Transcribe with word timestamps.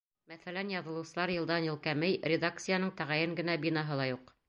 Мәҫәлән, 0.29 0.71
яҙылыусылар 0.75 1.35
йылдан-йыл 1.35 1.79
кәмей, 1.85 2.19
редакцияның 2.35 2.97
тәғәйен 3.03 3.41
генә 3.43 3.63
бинаһы 3.69 4.05
ла 4.05 4.15
юҡ. 4.17 4.39